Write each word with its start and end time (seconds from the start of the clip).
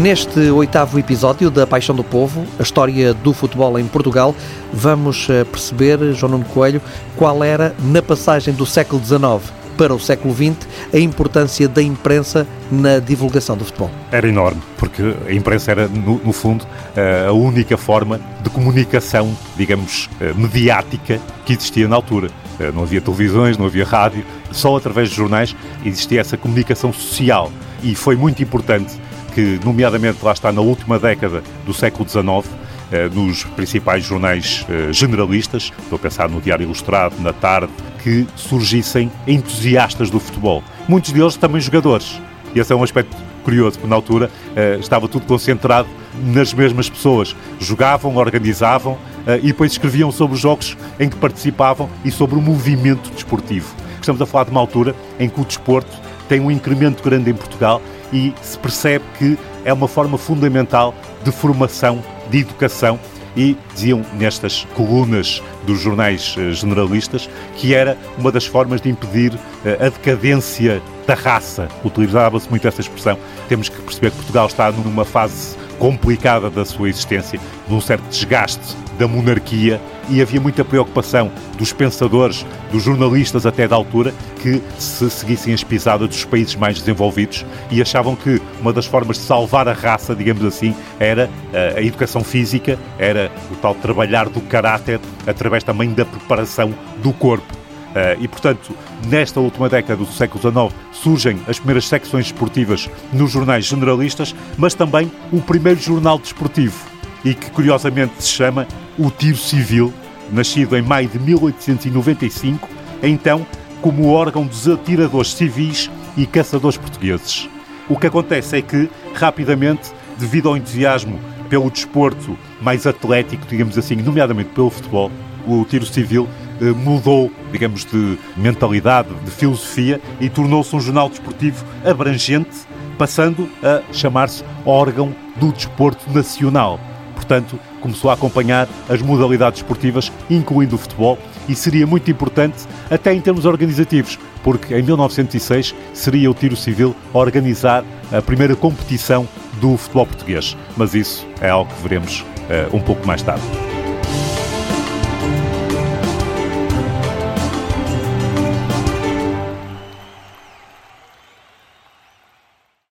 Neste 0.00 0.38
oitavo 0.52 0.96
episódio 0.96 1.50
da 1.50 1.66
Paixão 1.66 1.92
do 1.92 2.04
Povo, 2.04 2.46
a 2.56 2.62
história 2.62 3.12
do 3.12 3.32
futebol 3.32 3.76
em 3.80 3.84
Portugal, 3.84 4.32
vamos 4.72 5.26
eh, 5.28 5.42
perceber, 5.42 6.12
João 6.12 6.32
Nuno 6.32 6.44
Coelho, 6.44 6.80
qual 7.16 7.42
era, 7.42 7.74
na 7.82 8.00
passagem 8.00 8.54
do 8.54 8.64
século 8.64 9.02
XIX 9.04 9.52
para 9.76 9.92
o 9.92 9.98
século 9.98 10.32
XX, 10.32 10.68
a 10.94 10.98
importância 10.98 11.68
da 11.68 11.82
imprensa 11.82 12.46
na 12.70 13.00
divulgação 13.00 13.56
do 13.56 13.64
futebol. 13.64 13.90
Era 14.12 14.28
enorme, 14.28 14.62
porque 14.76 15.02
a 15.26 15.32
imprensa 15.32 15.72
era, 15.72 15.88
no, 15.88 16.20
no 16.24 16.32
fundo, 16.32 16.64
eh, 16.94 17.26
a 17.26 17.32
única 17.32 17.76
forma 17.76 18.20
de 18.40 18.50
comunicação, 18.50 19.36
digamos, 19.56 20.08
eh, 20.20 20.32
mediática 20.32 21.20
que 21.44 21.54
existia 21.54 21.88
na 21.88 21.96
altura. 21.96 22.30
Não 22.74 22.82
havia 22.82 23.00
televisões, 23.00 23.56
não 23.56 23.66
havia 23.66 23.84
rádio, 23.84 24.24
só 24.50 24.76
através 24.76 25.10
de 25.10 25.14
jornais 25.14 25.54
existia 25.84 26.20
essa 26.20 26.36
comunicação 26.36 26.92
social. 26.92 27.52
E 27.84 27.94
foi 27.94 28.16
muito 28.16 28.42
importante 28.42 28.98
que, 29.38 29.60
nomeadamente, 29.64 30.18
lá 30.24 30.32
está 30.32 30.50
na 30.50 30.60
última 30.60 30.98
década 30.98 31.44
do 31.64 31.72
século 31.72 32.08
XIX, 32.08 32.44
eh, 32.90 33.08
nos 33.08 33.44
principais 33.44 34.04
jornais 34.04 34.66
eh, 34.68 34.92
generalistas, 34.92 35.72
estou 35.78 35.94
a 35.94 35.98
pensar 36.00 36.28
no 36.28 36.40
Diário 36.40 36.64
Ilustrado, 36.64 37.14
na 37.20 37.32
Tarde, 37.32 37.70
que 38.02 38.26
surgissem 38.34 39.08
entusiastas 39.28 40.10
do 40.10 40.18
futebol. 40.18 40.60
Muitos 40.88 41.12
deles 41.12 41.36
também 41.36 41.60
jogadores. 41.60 42.20
E 42.52 42.58
esse 42.58 42.72
é 42.72 42.74
um 42.74 42.82
aspecto 42.82 43.16
curioso, 43.44 43.78
porque 43.78 43.88
na 43.88 43.94
altura 43.94 44.28
eh, 44.56 44.78
estava 44.80 45.06
tudo 45.06 45.24
concentrado 45.24 45.88
nas 46.20 46.52
mesmas 46.52 46.90
pessoas. 46.90 47.36
Jogavam, 47.60 48.16
organizavam 48.16 48.98
e 49.40 49.48
depois 49.48 49.70
escreviam 49.70 50.10
sobre 50.10 50.34
os 50.34 50.40
jogos 50.40 50.76
em 50.98 51.08
que 51.08 51.14
participavam 51.14 51.88
e 52.04 52.10
sobre 52.10 52.36
o 52.36 52.42
movimento 52.42 53.08
desportivo. 53.10 53.72
Estamos 54.00 54.20
a 54.20 54.26
falar 54.26 54.46
de 54.46 54.50
uma 54.50 54.60
altura 54.60 54.96
em 55.20 55.28
que 55.28 55.40
o 55.40 55.44
desporto 55.44 55.96
tem 56.28 56.40
um 56.40 56.50
incremento 56.50 57.02
grande 57.02 57.30
em 57.30 57.34
Portugal 57.34 57.80
e 58.12 58.34
se 58.42 58.58
percebe 58.58 59.04
que 59.18 59.38
é 59.64 59.72
uma 59.72 59.88
forma 59.88 60.16
fundamental 60.16 60.94
de 61.22 61.30
formação, 61.32 62.02
de 62.30 62.38
educação 62.38 62.98
e 63.36 63.56
diziam 63.74 64.04
nestas 64.14 64.66
colunas 64.74 65.42
dos 65.64 65.80
jornais 65.80 66.34
eh, 66.38 66.50
generalistas 66.52 67.28
que 67.56 67.74
era 67.74 67.96
uma 68.16 68.32
das 68.32 68.46
formas 68.46 68.80
de 68.80 68.88
impedir 68.88 69.32
eh, 69.64 69.76
a 69.80 69.88
decadência 69.88 70.82
da 71.06 71.14
raça. 71.14 71.68
Utilizava-se 71.84 72.48
muito 72.50 72.66
essa 72.66 72.80
expressão. 72.80 73.18
Temos 73.48 73.68
que 73.68 73.80
perceber 73.80 74.10
que 74.10 74.16
Portugal 74.16 74.46
está 74.46 74.72
numa 74.72 75.04
fase 75.04 75.56
complicada 75.78 76.50
da 76.50 76.64
sua 76.64 76.88
existência, 76.88 77.38
de 77.68 77.74
um 77.74 77.80
certo 77.80 78.02
desgaste 78.08 78.76
da 78.98 79.06
monarquia 79.06 79.80
e 80.08 80.20
havia 80.20 80.40
muita 80.40 80.64
preocupação 80.64 81.30
dos 81.56 81.72
pensadores, 81.72 82.44
dos 82.72 82.82
jornalistas 82.82 83.46
até 83.46 83.68
da 83.68 83.76
altura, 83.76 84.12
que 84.42 84.62
se 84.78 85.08
seguissem 85.10 85.54
as 85.54 85.62
pisadas 85.62 86.08
dos 86.08 86.24
países 86.24 86.54
mais 86.54 86.78
desenvolvidos 86.78 87.44
e 87.70 87.80
achavam 87.80 88.16
que 88.16 88.40
uma 88.60 88.72
das 88.72 88.86
formas 88.86 89.18
de 89.18 89.22
salvar 89.24 89.68
a 89.68 89.72
raça, 89.72 90.14
digamos 90.14 90.44
assim, 90.44 90.74
era 90.98 91.30
eh, 91.52 91.74
a 91.76 91.82
educação 91.82 92.24
física, 92.24 92.78
era 92.98 93.30
o 93.50 93.56
tal 93.56 93.74
trabalhar 93.74 94.28
do 94.28 94.40
caráter 94.40 95.00
através 95.26 95.62
também 95.62 95.92
da 95.92 96.04
preparação 96.04 96.74
do 97.02 97.12
corpo. 97.12 97.58
Eh, 97.94 98.18
e, 98.20 98.28
portanto, 98.28 98.74
nesta 99.06 99.40
última 99.40 99.68
década 99.68 99.96
do 99.96 100.12
século 100.12 100.40
XIX 100.40 100.74
surgem 100.92 101.40
as 101.48 101.58
primeiras 101.58 101.86
secções 101.86 102.26
esportivas 102.26 102.88
nos 103.12 103.30
jornais 103.30 103.64
generalistas, 103.64 104.34
mas 104.56 104.74
também 104.74 105.10
o 105.32 105.40
primeiro 105.40 105.80
jornal 105.80 106.18
desportivo, 106.18 106.78
e 107.24 107.34
que 107.34 107.50
curiosamente 107.50 108.14
se 108.18 108.28
chama 108.28 108.66
O 108.98 109.10
Tiro 109.10 109.36
Civil, 109.36 109.92
nascido 110.32 110.76
em 110.76 110.82
maio 110.82 111.08
de 111.08 111.18
1895, 111.18 112.68
então 113.02 113.46
como 113.80 114.10
órgão 114.10 114.46
dos 114.46 114.68
atiradores 114.68 115.32
civis 115.32 115.90
e 116.16 116.26
caçadores 116.26 116.76
portugueses. 116.76 117.48
O 117.88 117.96
que 117.96 118.06
acontece 118.06 118.58
é 118.58 118.62
que, 118.62 118.90
rapidamente, 119.14 119.90
devido 120.18 120.48
ao 120.48 120.56
entusiasmo 120.56 121.18
pelo 121.48 121.70
desporto 121.70 122.36
mais 122.60 122.86
atlético, 122.86 123.46
digamos 123.48 123.78
assim, 123.78 123.96
nomeadamente 123.96 124.50
pelo 124.50 124.68
futebol, 124.68 125.10
o 125.46 125.64
tiro 125.64 125.86
civil 125.86 126.28
eh, 126.60 126.64
mudou, 126.72 127.32
digamos, 127.50 127.84
de 127.84 128.18
mentalidade, 128.36 129.08
de 129.24 129.30
filosofia 129.30 130.00
e 130.20 130.28
tornou-se 130.28 130.74
um 130.76 130.80
jornal 130.80 131.08
desportivo 131.08 131.64
abrangente, 131.84 132.50
passando 132.98 133.48
a 133.62 133.80
chamar-se 133.92 134.44
órgão 134.66 135.14
do 135.36 135.52
desporto 135.52 136.10
nacional. 136.12 136.78
Portanto, 137.18 137.58
começou 137.80 138.10
a 138.10 138.14
acompanhar 138.14 138.68
as 138.88 139.02
modalidades 139.02 139.58
esportivas, 139.58 140.12
incluindo 140.30 140.76
o 140.76 140.78
futebol, 140.78 141.18
e 141.48 141.54
seria 141.54 141.84
muito 141.84 142.08
importante, 142.10 142.64
até 142.88 143.12
em 143.12 143.20
termos 143.20 143.44
organizativos, 143.44 144.18
porque 144.44 144.74
em 144.74 144.82
1906 144.82 145.74
seria 145.92 146.30
o 146.30 146.34
Tiro 146.34 146.56
Civil 146.56 146.94
a 147.12 147.18
organizar 147.18 147.84
a 148.12 148.22
primeira 148.22 148.54
competição 148.54 149.28
do 149.60 149.76
futebol 149.76 150.06
português. 150.06 150.56
Mas 150.76 150.94
isso 150.94 151.26
é 151.40 151.50
algo 151.50 151.70
que 151.74 151.82
veremos 151.82 152.20
uh, 152.20 152.76
um 152.76 152.80
pouco 152.80 153.04
mais 153.04 153.20
tarde. 153.20 153.42